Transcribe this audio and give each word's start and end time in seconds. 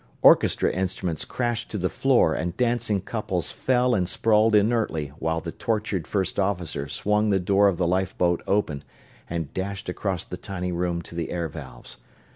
Orchestra 0.23 0.71
instruments 0.73 1.25
crashed 1.25 1.69
to 1.69 1.77
the 1.77 1.87
floor 1.87 2.33
and 2.33 2.57
dancing 2.57 3.01
couples 3.01 3.51
fell 3.51 3.93
and 3.93 4.09
sprawled 4.09 4.55
inertly 4.55 5.09
while 5.19 5.41
the 5.41 5.51
tortured 5.51 6.07
First 6.07 6.39
Officer 6.39 6.87
swung 6.87 7.29
the 7.29 7.39
door 7.39 7.67
of 7.67 7.77
the 7.77 7.85
lifeboat 7.85 8.41
open 8.47 8.83
and 9.29 9.53
dashed 9.53 9.89
across 9.89 10.23
the 10.23 10.37
tiny 10.37 10.71
room 10.71 11.03
to 11.03 11.13
the 11.13 11.29
air 11.29 11.47
valves. 11.47 11.97